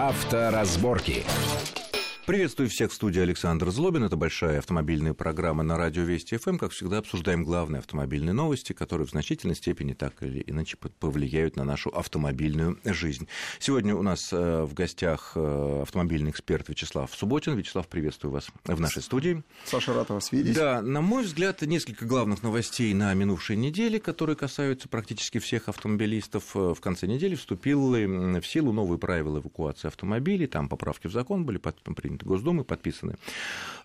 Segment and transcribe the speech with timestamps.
[0.00, 1.26] Авторазборки.
[2.30, 4.04] Приветствую всех в студии Александр Злобин.
[4.04, 6.58] Это большая автомобильная программа на радио Вести ФМ.
[6.58, 11.64] Как всегда, обсуждаем главные автомобильные новости, которые в значительной степени так или иначе повлияют на
[11.64, 13.26] нашу автомобильную жизнь.
[13.58, 17.56] Сегодня у нас э, в гостях э, автомобильный эксперт Вячеслав Субботин.
[17.56, 19.42] Вячеслав, приветствую вас в нашей студии.
[19.64, 20.54] Саша, рад вас видеть.
[20.54, 26.54] Да, на мой взгляд, несколько главных новостей на минувшей неделе, которые касаются практически всех автомобилистов.
[26.54, 30.46] Э, в конце недели вступил в силу новые правила эвакуации автомобилей.
[30.46, 33.16] Там поправки в закон были приняты Госдумы, подписаны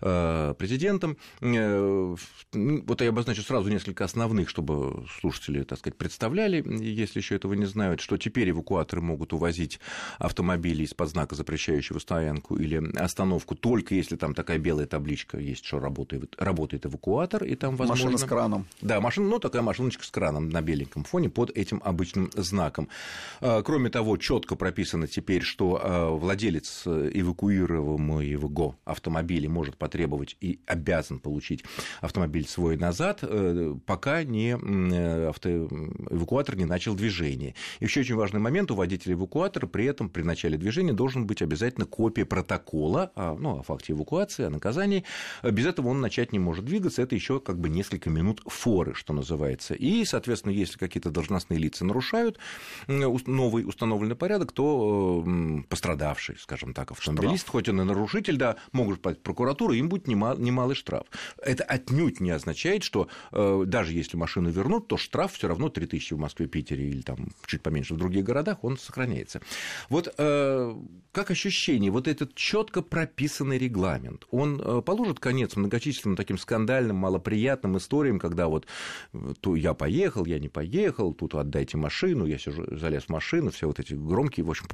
[0.00, 1.16] э, президентом.
[1.40, 2.16] Э,
[2.52, 7.66] вот я обозначу сразу несколько основных, чтобы слушатели, так сказать, представляли, если еще этого не
[7.66, 9.80] знают, что теперь эвакуаторы могут увозить
[10.18, 15.78] автомобили из-под знака, запрещающего стоянку или остановку, только если там такая белая табличка есть, что
[15.78, 18.06] работает, работает эвакуатор, и там возможно...
[18.06, 18.66] Машина с краном.
[18.80, 22.88] Да, машина, ну, такая машиночка с краном на беленьком фоне под этим обычным знаком.
[23.40, 31.18] Э, кроме того, четко прописано теперь, что владелец эвакуируемого его автомобиля может потребовать и обязан
[31.18, 31.64] получить
[32.00, 35.48] автомобиль свой назад, э, пока не э, авто...
[35.50, 37.54] эвакуатор не начал движение.
[37.80, 41.86] Еще очень важный момент, у водителя эвакуатора при этом при начале движения должен быть обязательно
[41.86, 45.04] копия протокола о, ну, о факте эвакуации, о наказании.
[45.42, 49.12] Без этого он начать не может двигаться, это еще как бы несколько минут форы, что
[49.12, 49.74] называется.
[49.74, 52.38] И, соответственно, если какие-то должностные лица нарушают
[52.86, 55.24] новый установленный порядок, то
[55.68, 57.52] пострадавший, скажем так, автомобилист, Штраф.
[57.52, 61.06] хоть он и нарушил, нарушитель, да, могут подать в прокуратуру, им будет немал, немалый штраф.
[61.42, 66.14] Это отнюдь не означает, что э, даже если машину вернут, то штраф все равно 3000
[66.14, 69.40] в Москве, Питере или там чуть поменьше в других городах, он сохраняется.
[69.88, 70.74] Вот э,
[71.12, 77.76] как ощущение, вот этот четко прописанный регламент, он э, положит конец многочисленным таким скандальным, малоприятным
[77.76, 78.66] историям, когда вот
[79.12, 83.50] э, то я поехал, я не поехал, тут отдайте машину, я сижу, залез в машину,
[83.50, 84.66] все вот эти громкие, в общем,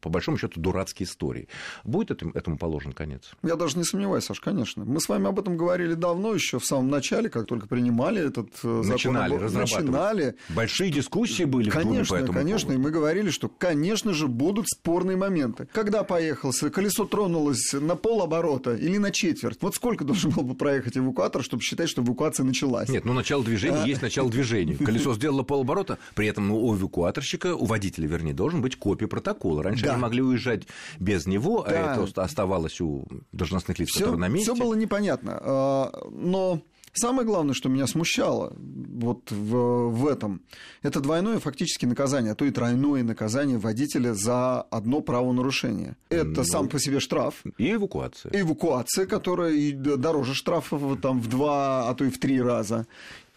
[0.00, 1.48] по большому счету дурацкие истории.
[1.84, 3.32] Будет этому, этому положен конец?
[3.42, 4.84] Я даже не сомневаюсь, Саш, конечно.
[4.84, 8.50] Мы с вами об этом говорили давно, еще в самом начале, как только принимали этот
[8.62, 9.44] э, начинали закон.
[9.44, 9.84] Разрабатывать.
[9.84, 10.34] Начинали.
[10.50, 12.80] Большие дискуссии были конечно, в Думе по этому Конечно, поводу.
[12.80, 15.68] и мы говорили, что, конечно же, будут спорные моменты.
[15.72, 20.96] Когда поехал, колесо тронулось на полоборота или на четверть, вот сколько должен был бы проехать
[20.96, 22.88] эвакуатор, чтобы считать, что эвакуация началась?
[22.88, 23.86] Нет, ну начало движения а...
[23.86, 24.76] есть начало движения.
[24.76, 29.55] Колесо сделало полоборота, при этом ну, у эвакуаторщика, у водителя, вернее, должен быть копия протокола.
[29.62, 29.92] Раньше да.
[29.92, 30.62] они могли уезжать
[30.98, 31.94] без него, а да.
[31.94, 34.52] а это оставалось у должностных лиц, всё, которые на месте.
[34.52, 35.38] Все было непонятно.
[35.40, 36.62] А, но
[36.98, 40.40] Самое главное, что меня смущало вот в, в этом,
[40.82, 45.96] это двойное фактически наказание, а то и тройное наказание водителя за одно правонарушение.
[46.08, 47.42] Это ну, сам по себе штраф.
[47.58, 48.32] И эвакуация.
[48.32, 52.86] Эвакуация, которая дороже штрафа там, в два, а то и в три раза.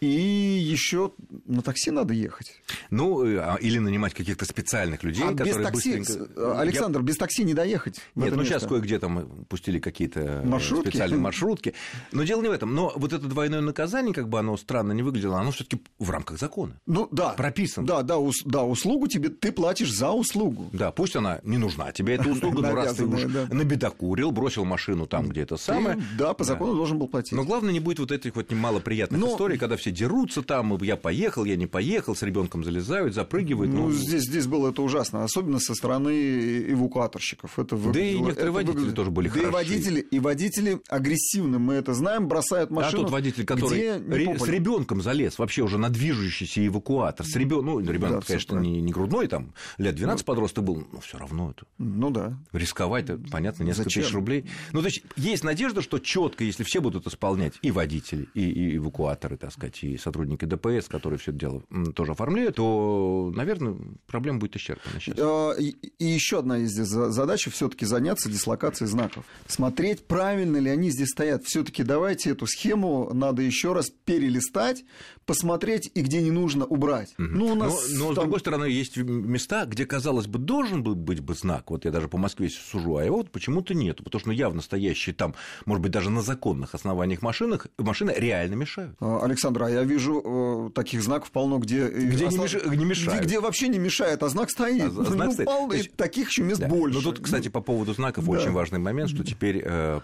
[0.02, 1.12] И еще
[1.46, 2.62] на такси надо ехать.
[2.90, 6.60] Ну, э, а, или нанимать каких-то специальных людей, а которые без такси, быстренько...
[6.60, 7.06] Александр, Я...
[7.06, 8.02] без такси не доехать.
[8.16, 8.46] Нет, ну место.
[8.46, 10.90] сейчас кое-где там пустили какие-то э, маршрутки.
[10.90, 11.74] специальные маршрутки.
[12.12, 12.74] Но дело не в этом.
[12.74, 16.40] Но вот это двойное наказание, как бы оно странно не выглядело, оно все-таки в рамках
[16.40, 16.80] закона.
[16.86, 17.30] Ну да.
[17.30, 17.86] Прописано.
[17.86, 20.70] Да, да, ус, да, услугу тебе ты платишь за услугу.
[20.72, 25.08] Да, пусть она не нужна тебе эта услуга, но раз ты уж набедокурил, бросил машину
[25.08, 26.02] там, где это самое.
[26.18, 27.34] Да, по закону должен был платить.
[27.34, 31.45] Но главное не будет вот этих вот немалоприятных историй, когда все дерутся там, я поехал,
[31.45, 33.73] я не поехал, с ребенком залезают, запрыгивают.
[33.73, 37.57] Ну, ну, здесь, здесь было это ужасно, особенно со стороны эвакуаторщиков.
[37.59, 38.95] Это да и некоторые водители выглядело...
[38.95, 39.50] тоже были да хороши.
[39.50, 43.01] И водители, и водители агрессивны, мы это знаем, бросают машину.
[43.01, 44.38] А тот водитель, который ре...
[44.38, 48.81] с ребенком залез вообще уже на движущийся эвакуатор, с ребенком, ну, ребенок, да, конечно, не,
[48.81, 51.66] не грудной, там, лет 12 ну, подросток был, но все равно это.
[51.77, 52.38] Ну да.
[52.51, 54.03] Рисковать, понятно, несколько Зачем?
[54.03, 54.45] тысяч рублей.
[54.71, 58.77] Ну, то есть, есть надежда, что четко, если все будут исполнять, и водители, и, и
[58.77, 61.63] эвакуаторы, так сказать, и сотрудники ДПС, которые все это дело
[61.95, 65.17] тоже оформляют, то, наверное, проблема будет исчерпана сейчас.
[65.19, 69.25] А, и еще одна есть здесь задача все-таки заняться дислокацией знаков.
[69.47, 71.44] Смотреть, правильно ли они здесь стоят.
[71.45, 74.84] Все-таки давайте эту схему надо еще раз перелистать,
[75.25, 77.13] посмотреть и где не нужно убрать.
[77.18, 77.28] Угу.
[77.28, 78.13] Ну, у нас но, но там...
[78.13, 81.69] с другой стороны, есть места, где, казалось бы, должен был быть бы знак.
[81.71, 84.04] Вот я даже по Москве сужу, а его вот почему-то нету.
[84.04, 88.56] Потому что ну, явно стоящие там, может быть, даже на законных основаниях машинах, машины реально
[88.56, 88.95] мешают.
[89.00, 91.88] А, Александр, а я вижу э, таких знаков полно, где...
[91.88, 92.54] Э, где не, меш...
[92.54, 93.19] не мешают.
[93.19, 94.86] Где, где вообще не мешает, а знак стоит.
[94.86, 95.48] А, знак ну, стоит.
[95.48, 95.95] Полно, есть...
[95.95, 96.68] таких еще мест да.
[96.68, 96.98] больше.
[96.98, 98.31] Ну, тут, кстати, по поводу знаков да.
[98.31, 100.00] очень важный момент, что теперь э,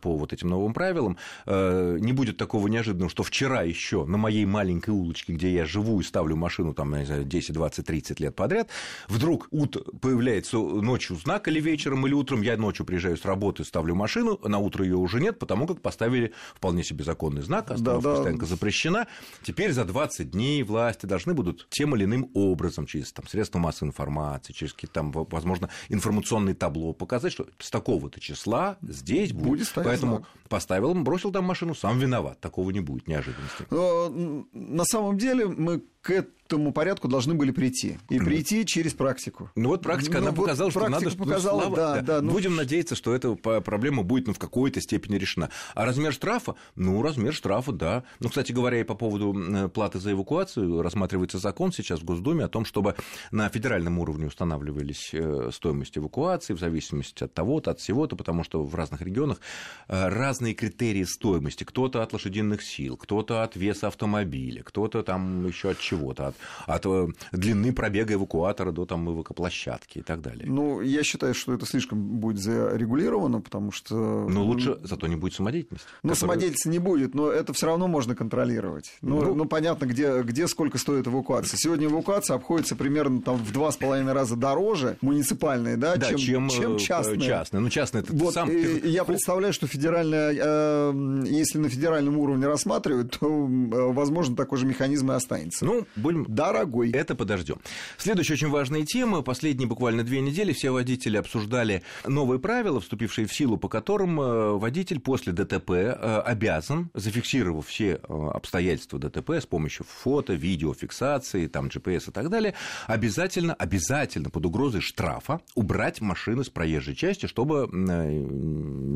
[0.00, 1.16] по вот этим новым правилам
[1.46, 6.04] не будет такого неожиданного, что вчера еще на моей маленькой улочке, где я живу и
[6.04, 8.68] ставлю машину там, не знаю, 10, 20, 30 лет подряд,
[9.08, 13.94] вдруг ут появляется ночью знак или вечером, или утром, я ночью приезжаю с работы, ставлю
[13.94, 18.14] машину, на утро ее уже нет, потому как поставили вполне себе законный знак, остановка да,
[18.14, 18.20] да.
[18.20, 19.06] стоянка запрещена,
[19.42, 23.88] теперь за 20 дней власти должны будут тем или иным образом, через там, средства массовой
[23.88, 29.48] информации, через какие-то там, возможно, информационные табло показать, что с такого-то числа здесь будет.
[29.48, 30.28] будет Поэтому знак.
[30.48, 32.40] поставил, бросил там машину, сам виноват.
[32.40, 33.66] Такого не будет неожиданности.
[33.70, 34.08] Но,
[34.52, 37.98] на самом деле мы к этому порядку должны были прийти.
[38.08, 39.50] И прийти через практику.
[39.54, 41.10] Ну вот практика, ну, она вот показала, что надо...
[41.10, 42.22] Показала, ну, слава, да, да.
[42.22, 42.32] ну...
[42.32, 45.50] Будем надеяться, что эта проблема будет ну, в какой-то степени решена.
[45.74, 46.54] А размер штрафа?
[46.76, 48.04] Ну, размер штрафа, да.
[48.20, 52.48] Ну, кстати говоря, и по поводу платы за эвакуацию рассматривается закон сейчас в Госдуме о
[52.48, 52.94] том, чтобы
[53.30, 58.64] на федеральном уровне устанавливались э, стоимость эвакуации в зависимости от того-то, от всего-то, потому что
[58.64, 59.40] в разных регионах
[59.88, 61.64] э, разные критерии стоимости.
[61.64, 66.36] Кто-то от лошадиных сил, кто-то от веса автомобиля, кто-то там еще от чего-то, от,
[66.66, 70.46] от э, длины пробега эвакуатора до там эвакоплощадки и так далее.
[70.46, 73.94] Ну, я считаю, что это слишком будет зарегулировано, потому что...
[74.28, 75.86] Ну, лучше, зато не будет самодеятельности.
[76.02, 76.20] Ну, которая...
[76.20, 78.92] самодеятельности не будет, но это все равно можно контролировать.
[79.02, 79.34] Ну, ну...
[79.34, 81.56] ну понятно, где, где сколько стоит эвакуация.
[81.56, 86.18] Сегодня эвакуация обходится примерно там, в два с половиной раза дороже муниципальные, да, да чем,
[86.18, 87.20] чем, чем э, частные.
[87.20, 87.60] частные.
[87.60, 88.50] Ну, частные это вот, сам...
[88.50, 94.58] И, я представляю, что федеральная, э, если на федеральном уровне рассматривать, то, э, возможно, такой
[94.58, 95.64] же механизм и останется.
[95.64, 96.90] Ну, будем дорогой.
[96.90, 97.58] Это подождем.
[97.96, 99.22] Следующая очень важная тема.
[99.22, 104.52] Последние буквально две недели все водители обсуждали новые правила, вступившие в силу, по которым э,
[104.58, 111.66] водитель после ДТП э, обязан, зафиксировав все э, обстоятельства ДТП с помощью фото, видеофиксации, там,
[111.66, 112.54] GPS и так далее,
[112.86, 117.68] обязательно, обязательно под угрозой штрафа убрать машины с проезжей части, чтобы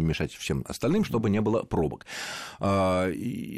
[0.02, 2.06] мешать всем остальным, чтобы не было пробок.
[2.60, 3.10] А,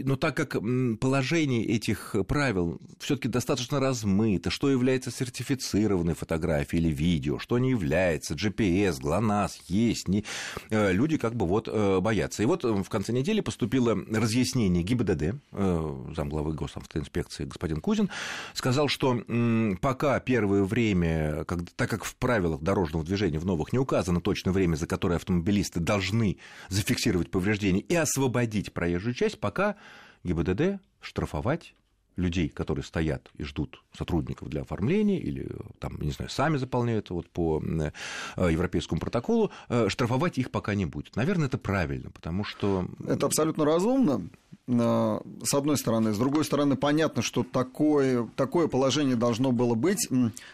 [0.05, 0.57] но так как
[1.01, 8.35] положение этих правил все-таки достаточно размыто, что является сертифицированной фотографией или видео, что не является,
[8.35, 10.25] GPS, ГЛОНАСС, есть, не...
[10.71, 12.43] Э, люди как бы вот э, боятся.
[12.43, 15.35] И вот э, в конце недели поступило разъяснение ГИБДД,
[16.15, 18.11] замглавы госавтоинспекции господин Кузин,
[18.55, 19.19] сказал, что
[19.81, 21.45] пока первое время,
[21.77, 25.81] так как в правилах дорожного движения в новых не указано точное время, за которое автомобилисты
[25.81, 26.34] должны
[26.69, 29.77] зафиксировать повреждения и освободить проезжую часть, пока
[30.25, 31.75] ГИБДД штрафовать
[32.17, 35.49] людей, которые стоят и ждут сотрудников для оформления или
[35.79, 37.91] там, не знаю, сами заполняют вот по э,
[38.51, 41.17] европейскому протоколу, э, штрафовать их пока не будет.
[41.17, 42.87] Наверное, это правильно, потому что...
[43.07, 44.29] Это абсолютно разумно,
[44.67, 46.13] э, с одной стороны.
[46.13, 50.09] С другой стороны, понятно, что такое, такое положение должно было быть.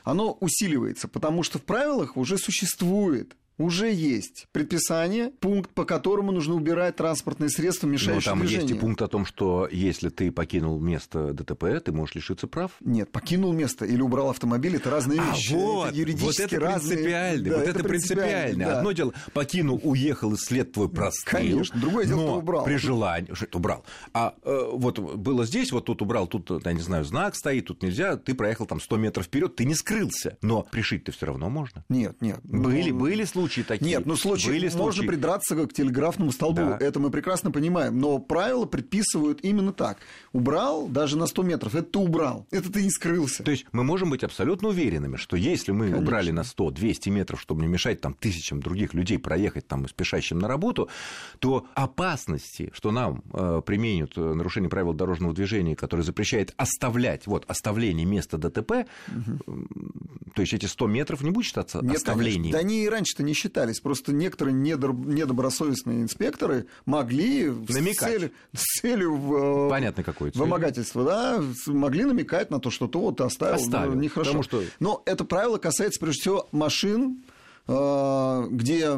[0.05, 6.55] Оно усиливается, потому что в правилах уже существует уже есть предписание, пункт, по которому нужно
[6.55, 8.69] убирать транспортные средства, мешающие Но там движению.
[8.69, 12.73] есть и пункт о том, что если ты покинул место ДТП, ты можешь лишиться прав.
[12.81, 15.53] Нет, покинул место или убрал автомобиль, это разные а вещи.
[15.53, 16.97] Вот, это юридически вот это разные...
[16.97, 17.51] принципиально.
[17.51, 18.65] Да, вот это, это принципиально.
[18.65, 18.79] Да.
[18.79, 21.39] Одно дело, покинул, уехал, и след твой простыл.
[21.39, 22.65] Конечно, другое дело, но убрал.
[22.65, 23.85] при желании, убрал.
[24.15, 27.83] А э, вот было здесь, вот тут убрал, тут, я не знаю, знак стоит, тут
[27.83, 30.39] нельзя, ты проехал там 100 метров вперед, ты не скрылся.
[30.41, 31.85] Но пришить-то все равно можно.
[31.89, 32.41] Нет, нет.
[32.43, 33.97] Были, ну, были случаи такие.
[33.97, 35.07] Нет, ну случаи, Были можно случаи.
[35.07, 36.63] придраться к телеграфному столбу.
[36.63, 36.79] Да.
[36.81, 37.99] Это мы прекрасно понимаем.
[37.99, 39.99] Но правила предписывают именно так.
[40.33, 41.75] Убрал даже на 100 метров.
[41.75, 42.47] Это ты убрал.
[42.51, 43.43] Это ты не скрылся.
[43.43, 46.03] То есть мы можем быть абсолютно уверенными, что если мы Конечно.
[46.03, 50.49] убрали на 100-200 метров, чтобы не мешать там тысячам других людей проехать там спешащим на
[50.49, 50.89] работу,
[51.39, 57.45] то опасности, что нам э, применят э, нарушение правил дорожного движения, которое запрещает оставлять, вот,
[57.49, 59.67] оставление места ДТП, угу.
[60.35, 62.53] то есть эти 100 метров не будет считаться Нет, оставлением?
[62.53, 62.59] Конечно.
[62.59, 63.81] Да они и раньше-то не считались.
[63.81, 67.97] Просто некоторые недобросовестные инспекторы могли намекать.
[67.97, 72.87] С, целью, с целью в, э, Понятно, какой вымогательства, да, могли намекать на то, что
[72.87, 74.31] то вот оставил, оставил ну, нехорошо.
[74.31, 74.63] Потому что...
[74.79, 77.25] Но это правило касается, прежде всего, машин,
[77.67, 78.97] э, где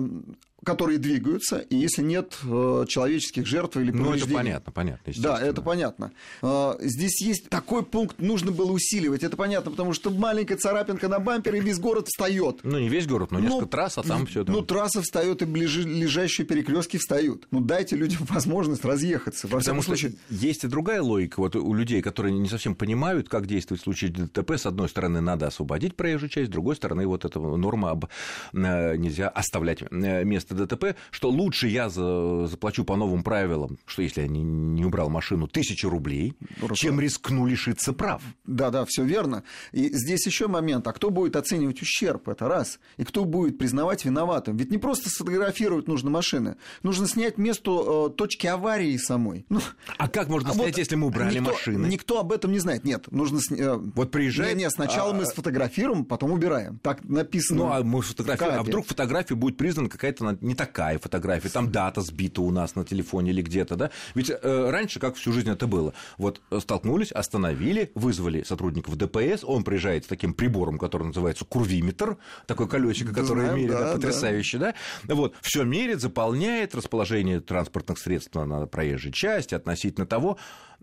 [0.65, 3.91] которые двигаются, и если нет э, человеческих жертв или.
[3.91, 5.13] Ну, это понятно, понятно.
[5.19, 6.13] Да, это понятно.
[6.43, 9.25] Э, здесь есть такой пункт, нужно было усиливать.
[9.25, 12.61] Это понятно, потому что маленькая царапинка на бампере, и весь город встает.
[12.63, 14.45] Ну, не весь город, но ну, несколько трасс, а там все.
[14.45, 17.49] Ну, трасса встает, и ближайшие перекрестки встают.
[17.51, 19.49] Ну, дайте людям возможность разъехаться.
[19.49, 20.15] Во Потому что случае...
[20.31, 24.11] есть и другая логика вот у людей, которые не совсем понимают, как действовать в случае
[24.11, 24.53] ДТП.
[24.53, 28.05] С одной стороны, надо освободить проезжую часть, с другой стороны, вот эта норма об...
[28.53, 34.03] Э, нельзя оставлять место место ДТП, что лучше я за, заплачу по новым правилам, что
[34.03, 36.75] если я не, не убрал машину, тысячу рублей, Хорошо.
[36.75, 38.23] чем рискну лишиться прав.
[38.45, 39.43] Да, да, все верно.
[39.73, 44.05] И здесь еще момент, а кто будет оценивать ущерб, это раз, и кто будет признавать
[44.05, 44.57] виноватым?
[44.57, 49.47] Ведь не просто сфотографировать нужно машины, нужно снять место э, точки аварии самой.
[49.49, 49.61] Ну,
[49.99, 51.87] а как можно а снять, вот если мы убрали никто, машины?
[51.87, 52.85] Никто об этом не знает.
[52.85, 53.41] Нет, нужно...
[53.51, 54.53] Э, вот приезжает...
[54.57, 55.15] Нет, нет сначала а...
[55.15, 56.79] мы сфотографируем, потом убираем.
[56.83, 57.65] Так написано.
[57.65, 62.01] Ну, а мы фотографируем, а вдруг фотография будет признана какая-то не такая фотография, там дата
[62.01, 63.91] сбита у нас на телефоне или где-то, да?
[64.15, 69.65] Ведь э, раньше, как всю жизнь это было, вот столкнулись, остановили, вызвали сотрудников ДПС, он
[69.65, 74.75] приезжает с таким прибором, который называется курвиметр, такой колесико, которое Знаем, меряет, да, потрясающе, да?
[75.05, 75.15] да?
[75.15, 80.39] Вот, все мерит, заполняет расположение транспортных средств на проезжей части относительно того,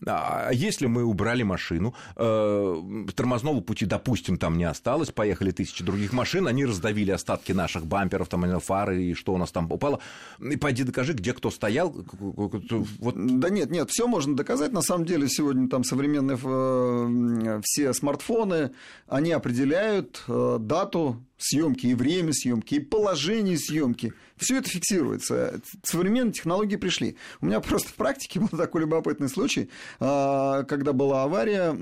[0.06, 2.76] а если мы убрали машину, э,
[3.16, 8.28] тормозного пути, допустим, там не осталось, поехали тысячи других машин, они раздавили остатки наших бамперов,
[8.28, 10.00] там, фары, и что у нас там упало.
[10.40, 11.96] И пойди докажи, где кто стоял.
[12.20, 13.14] Вот.
[13.16, 14.72] Да нет, нет, все можно доказать.
[14.72, 18.72] На самом деле сегодня там современные э, все смартфоны,
[19.08, 24.14] они определяют э, дату съемки, и время съемки, и положение съемки.
[24.40, 25.62] Все это фиксируется.
[25.84, 27.18] Современные технологии пришли.
[27.42, 29.70] У меня просто в практике был такой любопытный случай,
[30.00, 31.76] а, когда была авария,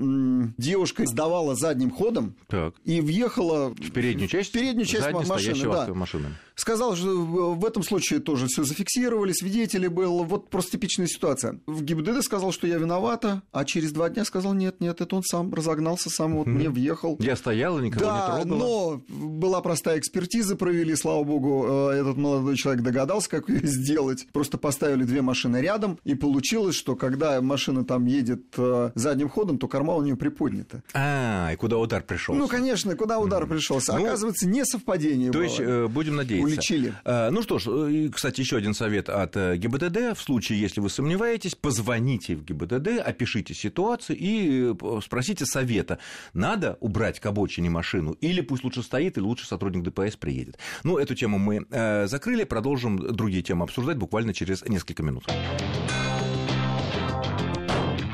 [0.58, 2.74] девушка сдавала задним ходом так.
[2.84, 5.64] и въехала в переднюю часть, в переднюю часть машины.
[5.64, 5.94] Да.
[5.94, 6.34] машины.
[6.58, 7.16] Сказал, что
[7.54, 10.24] в этом случае тоже все зафиксировали, свидетели был.
[10.24, 11.60] Вот просто типичная ситуация.
[11.66, 15.22] В ГИБДД сказал, что я виновата, а через два дня сказал, нет, нет, это он
[15.22, 17.16] сам разогнался, сам вот мне въехал.
[17.20, 18.58] Я стоял, никого да, не трогала.
[18.58, 24.26] но была простая экспертиза, провели, слава богу, э, этот молодой человек догадался, как ее сделать.
[24.32, 29.58] Просто поставили две машины рядом, и получилось, что когда машина там едет э, задним ходом,
[29.58, 30.82] то корма у нее приподнята.
[30.92, 32.34] А, и куда удар пришел?
[32.34, 33.92] Ну, конечно, куда удар пришелся.
[33.92, 35.44] Ну, Оказывается, не совпадение То было.
[35.44, 36.48] есть, э, будем надеяться.
[36.58, 36.94] Уличили.
[37.04, 40.16] Ну что ж, кстати, еще один совет от ГИБДД.
[40.16, 45.98] В случае, если вы сомневаетесь, позвоните в ГИБДД, опишите ситуацию и спросите совета.
[46.34, 50.58] Надо убрать к обочине машину или пусть лучше стоит, или лучше сотрудник ДПС приедет.
[50.84, 55.24] Ну, эту тему мы э, закрыли, продолжим другие темы обсуждать буквально через несколько минут.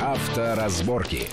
[0.00, 1.28] Авторазборки.